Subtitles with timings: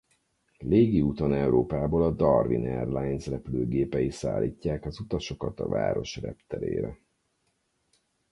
[0.59, 6.97] Légi úton Európából a Darwin Airlines repülőgépei szállítják az utasokat a város repterére.